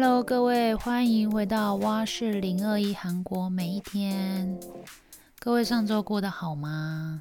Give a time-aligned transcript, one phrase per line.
[0.00, 4.56] Hello，各位，欢迎回到蛙式零二一韩国每一天。
[5.40, 7.20] 各位上周过得好吗？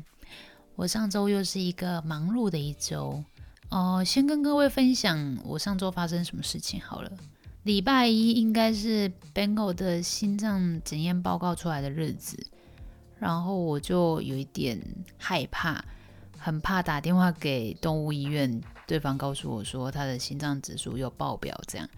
[0.76, 3.24] 我上周又是一个忙碌的一周
[3.70, 4.04] 哦。
[4.04, 7.10] 先跟各位分享我上周发生什么事情好了。
[7.62, 12.36] 礼拜一应该是 Bengal 的心脏检验报告出来的日子，
[13.18, 14.78] 然后我就有一点
[15.16, 15.82] 害怕，
[16.38, 18.60] 很怕打电话给动物医院。
[18.86, 21.88] 对方告诉我说他的心脏指数又爆表，这样，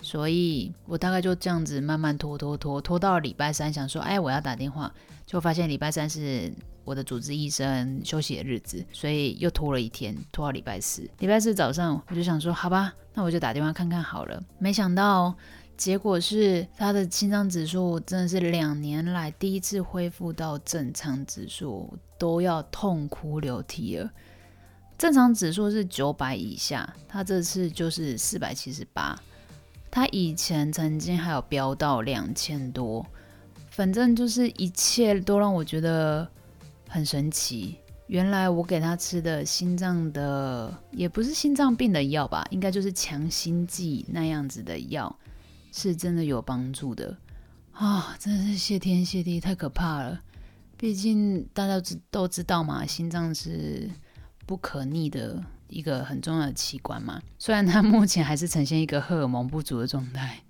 [0.00, 4.92] 所以我大概就这样子慢慢拖拖拖拖到礼拜三，想说，哎，我要打电话，
[5.26, 6.52] 就发现礼拜三是
[6.84, 11.02] 我的主治医生休息的日子，所以又拖了一天，拖到礼拜四。
[11.18, 14.42] 礼拜四早上我就想说，好吧，那我就打电话看看好了。
[14.58, 15.34] 没想到
[15.76, 24.10] 结果是他的心脏指数真的是两年来第一次恢复到正常指数，都要痛哭流涕了。
[24.98, 29.16] 正常指数是九百以下，他这次就是四百七十八。
[29.90, 33.06] 他以前曾经还有飙到两千多，
[33.70, 36.28] 反正就是一切都让我觉得
[36.88, 37.76] 很神奇。
[38.08, 45.16] 原来我给他吃的心脏的，也不是心脏病的药吧，应该就是强心剂那样子的药，
[45.70, 47.16] 是真的有帮助的
[47.72, 48.16] 啊！
[48.18, 50.20] 真的是谢天谢地，太可怕了。
[50.76, 53.88] 毕竟大家知都知道嘛，心脏是。
[54.48, 60.40] 不可逆的一个很重要的器官嘛，虽然它目前还是呈现一个荷尔蒙不足的状态，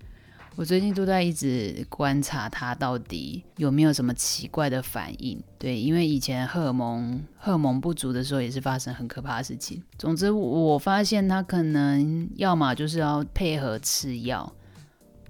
[0.54, 5.42] 我最近都在一直观察它到底有没有什么奇怪的反应。
[5.58, 9.82] 对，因为以前荷尔蒙荷尔蒙不足的时候也是发生很可怕的事情。
[9.98, 14.54] 总之，我发现它可能要么就是要配合吃药，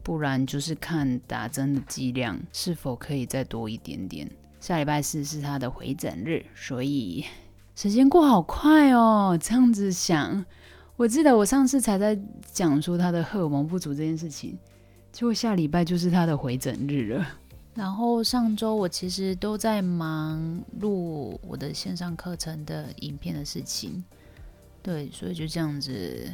[0.03, 4.30] 不然就是看打针的剂量是否可以再多一点点。
[4.60, 7.25] 下礼拜四是他的回诊日，所以。
[7.78, 10.44] 时间过好快哦，这样子想，
[10.96, 12.18] 我记得我上次才在
[12.50, 14.58] 讲说他的荷尔蒙不足这件事情，
[15.12, 17.25] 结果下礼拜就是他的回诊日了。
[17.75, 24.03] 然后上周我其实都在忙录我的线上课程的影片的事情，
[24.82, 26.28] 对，所以就这样子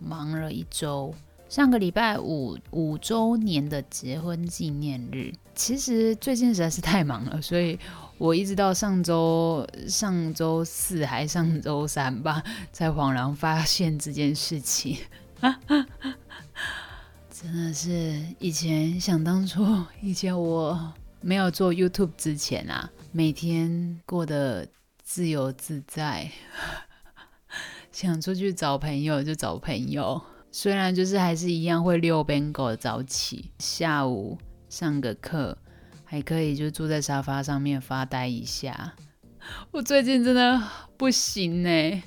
[0.00, 1.14] 忙了一周。
[1.48, 7.78] 上个礼拜五五周年的结婚纪念日，其实最近实在是太忙了，所以。
[8.18, 12.42] 我一直到上周上周四还上周三吧，
[12.74, 14.98] 才恍然发现这件事情。
[17.30, 19.64] 真的是以前想当初，
[20.02, 24.66] 以前我没有做 YouTube 之前啊，每天过得
[25.04, 26.28] 自由自在，
[27.92, 30.20] 想出去找朋友就找朋友。
[30.50, 34.38] 虽然就是还是一样会遛 Bengal 早起，下午
[34.68, 35.56] 上个课。
[36.10, 38.94] 还可以就坐在沙发上面发呆一下。
[39.70, 40.58] 我最近真的
[40.96, 42.02] 不行呢，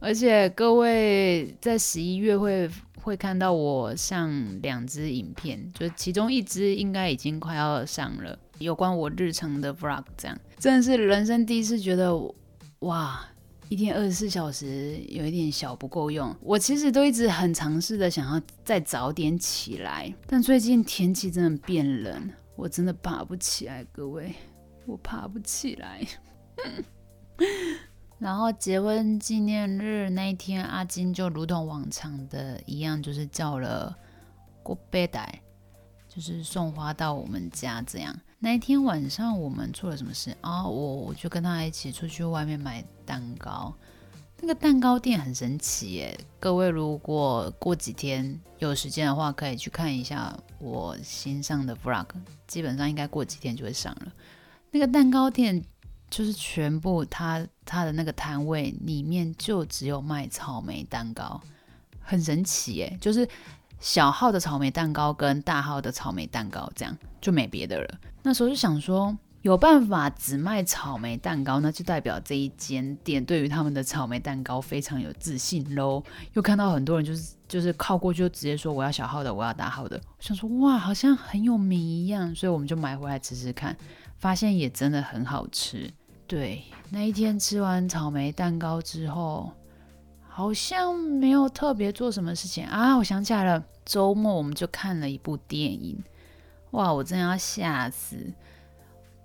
[0.00, 2.66] 而且各位在十一月会
[3.02, 12.18] 会看到我上两支影片，就其中一支应该已经快要上了，有关我日常的 vlog，这样真的是人生第一次觉得
[12.78, 13.28] 哇，
[13.68, 16.34] 一天二十四小时有一点小不够用。
[16.40, 22.30] 我其实都一直很尝试的想要再早点起来，但最近天气真的变冷。
[22.56, 24.32] 我真的爬不起来，各位，
[24.86, 26.06] 我爬不起来。
[28.18, 33.92] 然后结婚纪念日那一天，阿金就如同往常的一样，就是叫了
[34.62, 35.42] 过贝袋，
[36.08, 37.82] 就是送花到我们家。
[37.82, 40.64] 这样那一天晚上我们做了什么事啊？
[40.64, 43.74] 我我就跟他一起出去外面买蛋糕。
[44.38, 46.20] 那个蛋糕店很神奇耶！
[46.38, 52.04] 各位如果过几天有时间的话，可以去看一下我新上的 vlog，
[52.46, 54.12] 基本上应该过几天就会上了。
[54.70, 55.64] 那个蛋糕店
[56.10, 61.40] 就是全部他他的那个摊位里面就只有卖草莓蛋糕，
[61.98, 62.98] 很神奇耶！
[63.00, 63.26] 就是
[63.80, 67.98] 小号的草莓蛋糕跟大号的草莓蛋糕这样就没别的了。
[68.24, 69.16] 那时候就想说。
[69.44, 76.02] 有办法只卖草莓蛋糕，那就代表这一间店对于他们的草莓蛋糕非常有自信喽。
[76.32, 80.00] 又看到很多人就是就是靠过去就直接说我要小号的，我要大号的。
[80.16, 83.76] 我想说哇，好像很有名一样，所以我们就买回来吃吃看，
[84.16, 85.92] 发现也真的很好吃。
[86.26, 89.52] 对，那一天吃完草莓蛋糕之后，
[90.26, 92.96] 好像没有特别做什么事情啊。
[92.96, 96.02] 我想起来了，周末我们就看了一部电影，
[96.74, 98.16] 哇，我真的要吓死。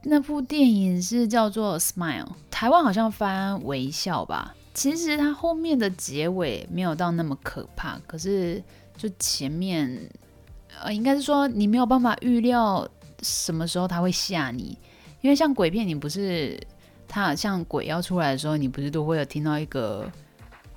[0.03, 4.55] 那部电影是叫做《Smile》，台湾好像翻微笑吧。
[4.73, 8.63] 其实它后面的结尾没有到那么可怕，可是
[8.95, 10.09] 就前面，
[10.79, 12.87] 呃，应该是说你没有办法预料
[13.21, 14.77] 什么时候他会吓你，
[15.21, 16.57] 因为像鬼片，你不是
[17.07, 20.09] 他像鬼要出来的时候，你不是都会有听到一个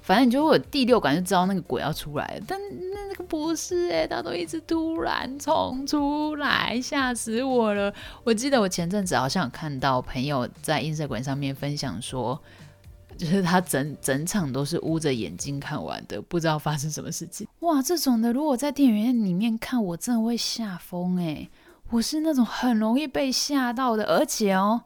[0.02, 2.40] 反正你就会有第六感，就知道那个鬼要出来。
[2.46, 2.58] 但
[2.92, 7.94] 那那个不是诶，他都一直突然冲出来，吓死我了。
[8.24, 12.36] 我记得我前阵子好像有看到朋友在 ins 管上面分享说，
[13.16, 17.46] 就是他整整场都是捂着眼睛看完的，不知道发生什么事情。
[17.60, 21.48] 哇，这种的如果在电影院里面看，我真的会吓疯诶。
[21.90, 24.80] 我是那种很容易被吓到的，而且哦，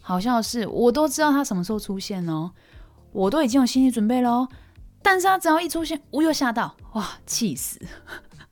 [0.00, 2.52] 好像是我都知道他什么时候出现哦。
[3.12, 4.48] 我都已经有心理准备喽，
[5.02, 7.80] 但是他只要一出现，我又吓到，哇，气死！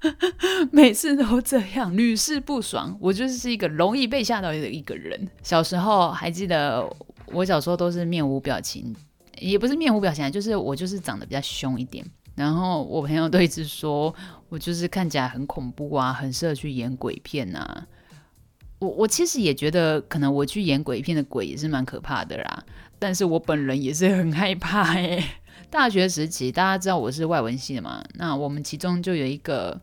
[0.71, 2.97] 每次都这样，屡试不爽。
[3.01, 5.29] 我就是一个容易被吓到的一个人。
[5.43, 6.89] 小时候还记得，
[7.33, 8.95] 我小时候都是面无表情，
[9.41, 12.05] 也不是面无表情，就是我就是长得比较凶一点。
[12.37, 14.15] 然后我朋友都一直说
[14.49, 17.85] 我就是看起来很恐怖啊，很适合去演鬼片呐。
[18.79, 22.65] 我我其实也觉得，可能我去演鬼片的鬼也是蛮可怕的啦。
[22.99, 25.23] 但是我本人也是很害怕哎。
[25.71, 28.03] 大学时期，大家知道我是外文系的嘛？
[28.15, 29.79] 那我们其中就有一个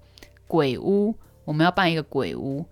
[0.48, 1.14] 鬼屋，
[1.44, 2.66] 我们要办一个鬼屋，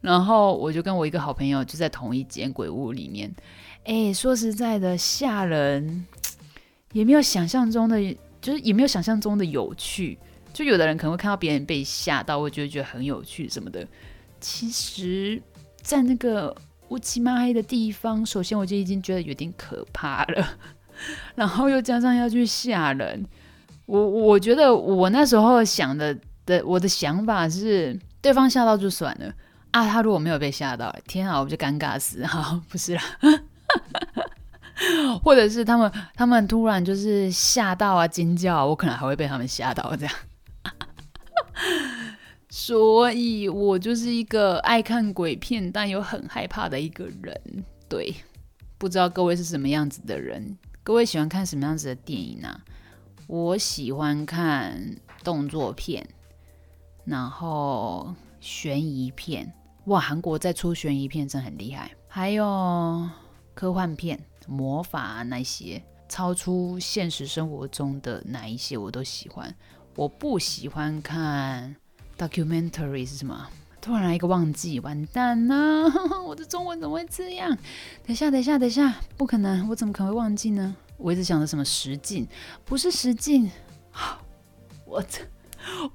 [0.00, 3.34] 然后我就跟我一个好朋友就在同一间鬼屋里面。
[3.84, 6.06] 哎，说实在的，吓人
[6.92, 7.98] 也没有想象中的，
[8.40, 10.16] 就是也没有想象中的有趣。
[10.52, 13.84] 就有的人可能会看到别人被吓到，会觉得觉得很有趣什么的。
[14.40, 15.42] 其实，
[15.82, 16.54] 在那个。
[16.92, 20.46] 乌漆嘛黑的地方，首先我就已经觉得有点可怕了，
[21.34, 23.24] 然后又加上要去吓人，
[23.86, 29.32] 我我觉得我那时候想的的我的想法是，对方吓到就算了。
[29.70, 33.02] 啊，他如果没有被吓到，天啊，我就尴尬死哈，不是啦，
[35.24, 40.14] 或者是他们他们突然就是吓到啊尖叫，我可能还会被他们吓到这样。
[42.54, 47.64] 所以我就是一个爱看鬼片但又很害怕的一个人。
[47.88, 48.14] 对，
[48.76, 50.58] 不知道各位是什么样子的人？
[50.82, 52.60] 各位喜欢看什么样子的电影呢？
[53.26, 54.94] 我喜欢看
[55.24, 56.06] 动作片，
[57.06, 59.50] 然后悬疑片。
[59.86, 61.90] 哇，韩国在出悬疑片真的很厉害。
[62.06, 63.08] 还有
[63.54, 69.56] 科幻片、魔法那些，超出现实生活中的哪一些我都喜欢。
[69.96, 71.74] 我不喜欢看。
[72.18, 73.48] Documentary 是什么？
[73.80, 75.90] 突然来一个忘记，完蛋了！
[76.24, 77.50] 我的中文怎么会这样？
[78.06, 79.68] 等一下，等一下，等一下，不可能！
[79.68, 80.76] 我怎么可能会忘记呢？
[80.98, 82.28] 我一直想着什么实境，
[82.64, 83.50] 不是实境，
[84.86, 85.26] 我真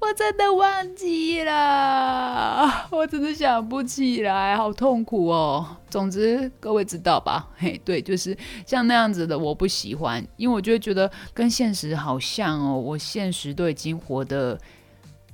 [0.00, 5.78] 我真的忘记了， 我真的想不起来，好痛苦哦。
[5.88, 7.48] 总之，各位知道吧？
[7.56, 8.36] 嘿，对，就是
[8.66, 14.58] 像那样子的，我不喜欢，因为我就会觉得跟现实好像哦，我现实都已经活得。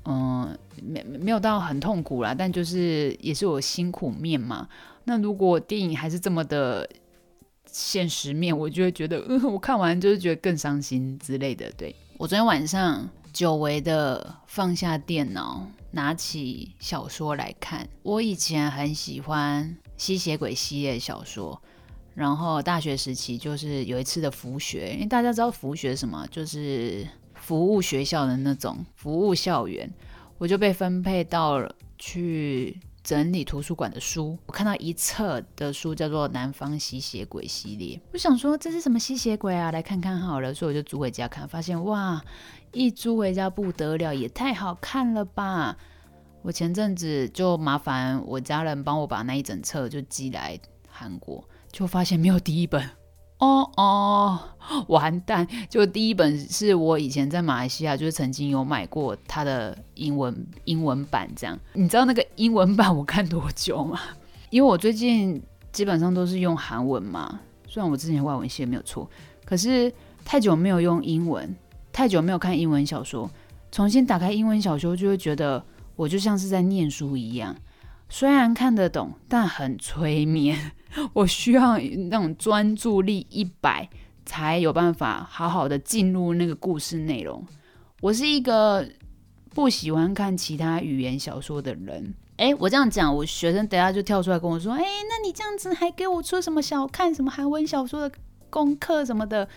[0.06, 4.68] 嗯，没没有到很痛苦啦，但就是也是我辛苦面嘛。
[5.04, 6.86] 那如果电影还是这么的
[7.66, 11.72] 现实面，我就会觉得，嗯， 我看完就是觉得更伤心之类的。
[11.72, 17.88] 对我昨天晚上久违的放下电脑，拿起小说来看。
[18.02, 21.60] 我以前很喜欢吸血鬼系列小说，
[22.14, 27.06] 然后大学时期就是有一次的服学，因为大家知道服学什么，就是。
[27.44, 29.92] 服务学校的那种服务校园，
[30.38, 34.38] 我就被分配到了去整理图书馆的书。
[34.46, 39.70] 我看到一册的书叫做《南方吸血鬼》系列，我想说这是什么吸血鬼啊？
[39.70, 42.24] 来看看好了，所以我就租回家看，发现哇，
[42.72, 45.76] 一租回家不得了，也太好看了吧！
[46.40, 50.58] 我前阵子就麻烦我家人帮我把那一整册就寄来
[50.88, 52.88] 韩国，就发现没有第一本。
[53.38, 54.40] 哦哦，
[54.88, 55.46] 完蛋！
[55.68, 61.58] 就第一本是我以前在马来西亚，就是曾经有买过它的英文英文版，这样。
[61.74, 64.00] 你知道那个英文版我看多久吗？
[64.50, 69.10] 因为我最近基本上都是用韩文嘛，虽然我之前外文系没有错，
[69.44, 69.92] 可是
[70.24, 71.54] 太久没有用英文，
[71.92, 73.28] 太久没有看英文小说，
[73.72, 75.62] 重新打开英文小说就会觉得
[75.96, 77.54] 我就像是在念书一样，
[78.08, 80.72] 虽然看得懂，但很催眠。
[81.12, 83.88] 我需要那种专注力一百，
[84.24, 87.44] 才有办法好好的进入那个故事内容。
[88.00, 88.88] 我是一个
[89.50, 92.14] 不喜欢看其他语言小说的人。
[92.36, 98.16] 哎，我这样讲，我学生等下就跳出来跟我说：“哎，那你这样子还给我出什么小看什么韩文小说的
[98.48, 99.48] 功课什么的？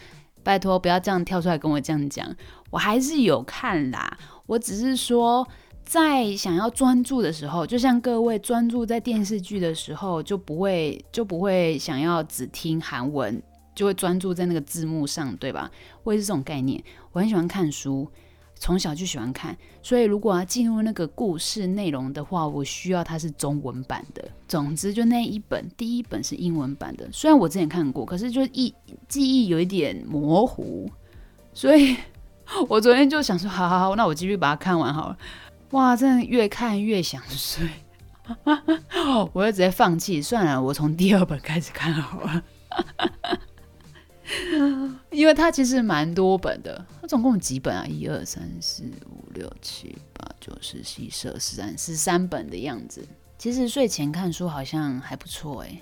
[0.44, 2.36] 拜托不要这样跳出来跟我这样讲。
[2.72, 5.48] 我还是有看啦，我只是说。”
[5.88, 13.42] 在想要专注的时候，就像各位专注在电视剧的时候，就不会就不会想要只听韩文，
[13.74, 15.72] 就会专注在那个字幕上，对吧？
[16.04, 16.84] 我也是这种概念。
[17.14, 18.06] 我很喜欢看书，
[18.56, 24.28] 从小就喜欢看，所以如果要进入那个故事内容的话，我需要它是中文版的。
[24.46, 27.08] 总之，就那一本，第一本是英文版的。
[27.14, 28.76] 虽然我之前看过，可是就一
[29.08, 30.92] 记忆有一点模糊，
[31.54, 31.96] 所以
[32.68, 35.18] 我昨天就想说，好好好，那我继续把它看完好了。
[35.72, 37.70] 哇，真的越看越想睡，
[39.34, 42.44] 我就直接放弃算了，我从第二本开始看好了。
[45.12, 47.86] 因为它其实蛮多本的，它总共几本啊？
[47.86, 53.08] 一二三四五六七八九十十一十二十三十三本的样子。
[53.38, 55.82] 其实睡前看书好像还不错诶，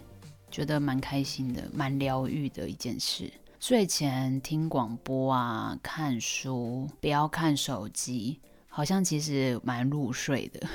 [0.51, 3.32] 觉得蛮开心的，蛮疗愈的一件事。
[3.60, 8.39] 睡前听广播啊，看书，不要看手机，
[8.75, 10.67] 好像其实蛮入睡的。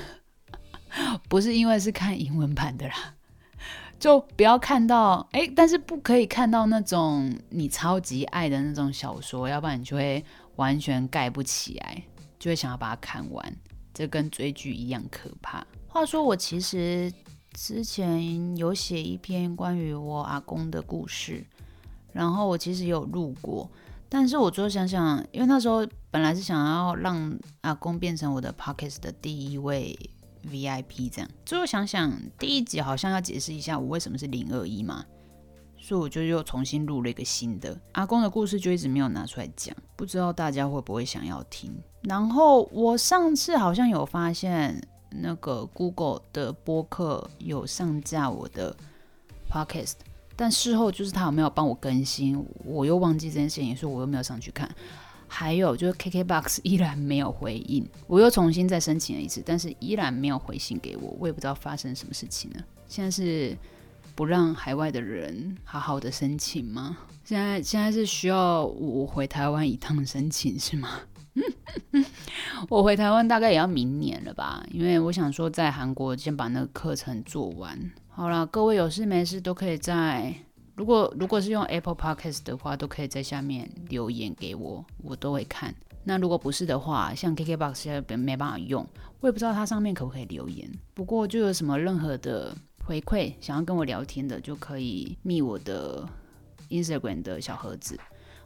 [1.29, 2.95] 不是因为是看英文版的啦。
[3.99, 10.25] 就不要看到哎，但是不可以看到那种你超级爱的那种小说，要不然你就会
[10.57, 12.03] 完全盖不起来，
[12.39, 13.57] 就会想要把它看完。
[13.93, 15.63] 这跟追剧一样可怕。
[15.87, 17.13] 话说我其实
[17.53, 21.45] 之前有写一篇关于我阿公的故事，
[22.15, 23.71] 然后我其实有录过，
[24.09, 29.99] 但是我最后想想，因为那时候本来是想要让阿公变成我的 p o c k e t 的第一位。
[30.43, 35.05] VIP 这样，最后想想第一集好像要解释一下我为什么是零二一嘛，
[35.79, 41.71] 所以我就又重新录了一个新的阿公的故事，就一直没有拿出来讲，不知道大家会不会想要听。
[42.05, 48.75] 然后我上次好像有发现那个 Google 的播客有上架我的
[49.51, 49.97] Podcast，
[50.37, 54.75] 但事后就是他有没有帮我更新，我又忘记这件事情，所以我又没有上去看。
[55.33, 62.65] 还有就是 KKBOX 依然没有回应，我又重新再申请了一次，但是依然没有回信给我，我也不知道发生什么事情了。
[62.89, 63.57] 现在是
[64.17, 66.99] 不让海外的人好好的申请吗？
[67.23, 71.01] 现在现在是需要我回台湾一趟申请是吗？
[72.69, 77.79] 我回台湾大概也要明年了吧，因为我想说在韩国先把那个课程做完。
[78.09, 80.35] 好了，各位有事没事都可以在。
[80.75, 85.75] 如果如果是用 Apple Podcast 的话，都可以在下面留言给我，我都会看。
[86.03, 88.87] 那如果不是的话，像 KKBox 现在没办法用，
[89.21, 90.71] 我也不知道它上面可不可以留言。
[90.95, 96.09] 不过就有什么任何的回馈，想要跟我聊天的，就可以密我的
[96.71, 97.99] Instagram 的小盒子。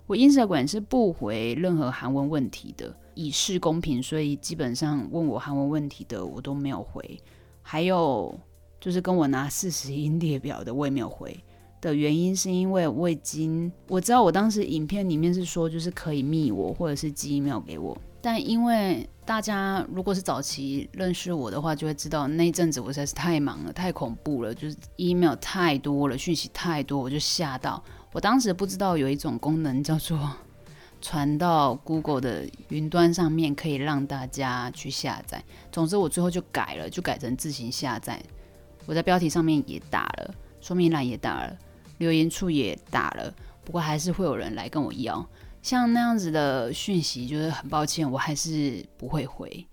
[0.06, 7.18] 我 Instagram 是不回任何韩文问题的，以示公平，所以基本上问我韩文问题的，我都没有回。
[7.62, 8.38] 还有
[8.80, 11.38] 就是跟我拿四十音列表的，我也没有回。
[11.84, 27.82] 的原因是因为我已经我知道我当时影片里面是说就是可以密我或者是寄 email 给我，但因为大家如果是早期认识我的话，就会知道那一阵子我实在是太忙了，太恐怖了，就是 email 太多了，讯息太多，我就吓到。
[28.12, 30.18] 我当时不知道有一种功能叫做
[31.02, 35.44] 传到 Google 的云端上面，可以让大家去下载。
[35.70, 38.22] 总之我最后就改了，就改成自行下载。
[38.86, 41.56] 我在标题上面也打了，说明栏也打了。
[41.98, 43.34] 留言处也打了，
[43.64, 45.24] 不过还是会有人来跟我要，
[45.62, 49.66] 像那样子的讯息，就是很抱歉，我还是不会回，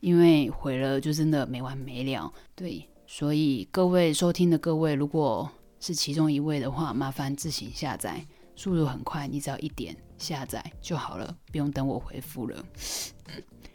[0.00, 2.32] 因为回了就真的没完没了。
[2.54, 12.64] 对，所以各位收听的各位，如果是其中一位的话，麻烦自行下载，速度很快，你只要一点下载就好了，不用等我回复了。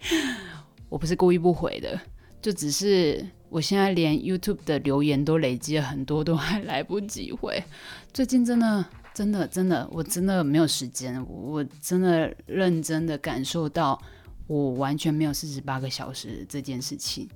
[0.90, 2.00] 我不是故意不回的，
[2.42, 3.26] 就只是。
[3.52, 7.62] 我现在连 YouTube 的留言都累积了很多，都还来不及回。
[8.14, 11.22] 最近真的、真的、真的，我真的没有时间。
[11.30, 14.02] 我真的认真的感受到，
[14.48, 17.28] 我完全没有四十八个小时这件事情。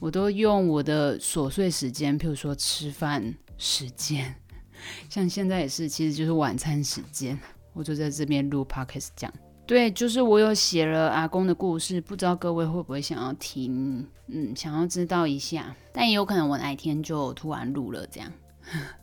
[0.00, 4.34] 我都用我的琐碎时间，譬如说吃饭时间，
[5.08, 7.38] 像现在也是，其实就是晚餐时间，
[7.72, 9.32] 我就在这边录 Podcast 讲。
[9.72, 14.06] 对，就是我有写了阿公的故事，不知道各位会不会想要听？
[14.26, 18.30] 嗯，想要知道一下，但也有可能我哪一天就突然录了这样。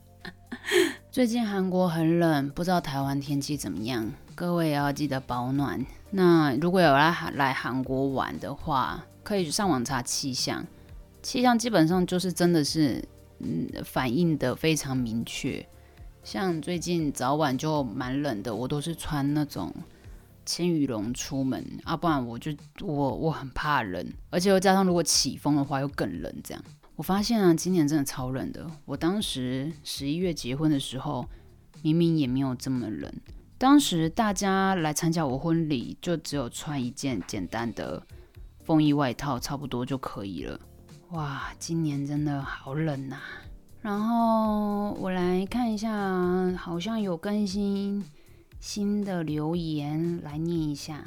[1.10, 5.84] 最近韩国很冷，不知道台湾天气怎么样，各位也要记得保暖。
[6.12, 10.64] 那如果有来韩来韩国玩的话，可以上网查气象，
[11.24, 13.04] 气象基本上就是真的是
[13.40, 15.68] 嗯反应的非常明确。
[16.24, 19.74] 像最近早晚就蛮冷的，我都是穿那种。
[20.46, 26.34] 牵羽绒出门啊，不然我就我我很怕冷，而且又加上如果起风的话又更冷。
[26.44, 26.64] 这样
[26.96, 28.70] 我发现啊，今年真的超冷的。
[28.86, 31.26] 我当时十一月结婚的时候，
[31.82, 33.12] 明明也没有这么冷。
[33.58, 38.02] 当时大家来参加我婚礼，就只有穿一件简单的
[38.64, 40.60] 风衣外套，差不多就可以了。
[41.10, 43.18] 哇，今年真的好冷呐！
[43.82, 48.04] 然后我来看一下，好像有更新。
[48.60, 51.04] 新的留言来念一下。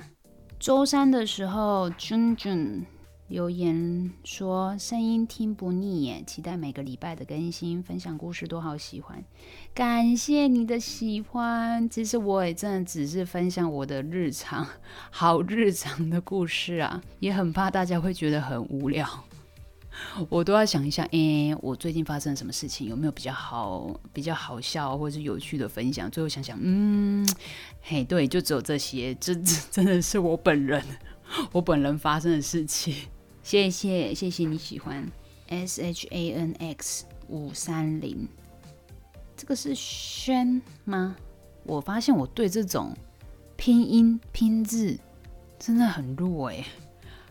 [0.59, 2.85] 周三的时候，君君
[3.29, 9.23] 留言说声音听不腻耶，期待每个礼拜的更新，分享故事都好喜欢。
[9.75, 14.67] 感谢你的喜欢，其实我也真的只是分享我的日常，
[15.11, 19.07] 好日常的故事啊，也很怕大家会觉得很无聊。
[20.29, 22.89] 我都要想一下，哎，我最近发生了什么事情？
[22.89, 26.11] 有没有比较好、比较好笑或者是有趣的分享？
[26.11, 27.27] 最后想想，嗯，
[27.83, 29.35] 嘿，对，就只有这些，这
[29.71, 30.83] 真的是我本人，
[31.53, 32.95] 我本人发生的事情。
[33.45, 35.07] 谢谢，谢谢你喜欢
[35.49, 38.27] S H A N X 五三零，
[39.37, 41.15] 这个是轩吗？
[41.65, 42.97] 我发现我对这种
[43.57, 44.99] 拼音拼字
[45.59, 46.65] 真的很弱哎，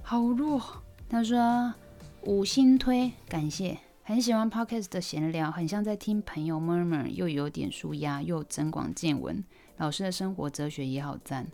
[0.03, 0.61] 好弱。
[1.09, 1.73] 他说。
[2.23, 9.43] 五星推，感谢，很喜欢 podcast 的闲聊，很像在听朋友 murmur，又有点舒压，又增广见闻。
[9.77, 11.47] 老师的生活哲学也好赞，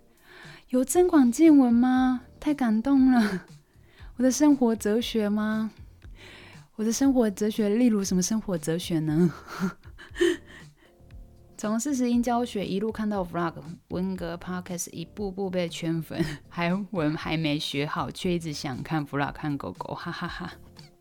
[0.69, 2.24] 有增广见闻吗？
[2.38, 3.45] 太感动了！
[4.17, 5.71] 我的生活哲学吗？
[6.75, 9.31] 我的生活哲学，例如什么生活哲学呢？
[11.58, 13.56] 从四十音教学一路看到 vlog，
[13.88, 20.54] 温格 podcast 一步步被圈粉， 韩文还没学好，却一直想看 vlog 看狗狗，哈哈哈。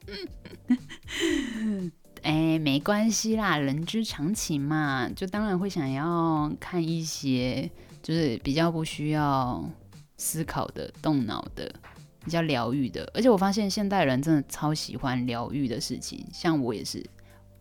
[2.23, 7.71] 哎，没关系啦，人之常情嘛，就当然会想要看一些
[8.03, 9.63] 就是比较不需要
[10.17, 11.71] 思考的、动脑的、
[12.25, 13.07] 比较疗愈的。
[13.13, 17.05] 而且我发现现代人真的超喜欢疗愈的事情，像我也是。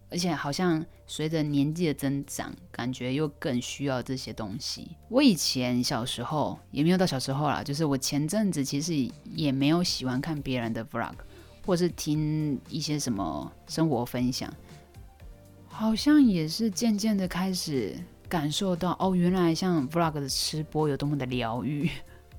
[0.09, 4.95] 而且好像随着年纪的增长，感觉又更需要这些东西。
[5.09, 8.93] 我以前小时候也没有到小时候啦，就是我前阵子其实
[9.25, 11.15] 也没有喜欢看别人的 vlog，
[11.65, 14.51] 或是听一些什么生活分享，
[15.67, 17.95] 好像也是渐渐的开始
[18.29, 21.89] 感受到哦，原来像 vlog 的吃播有多么的疗愈，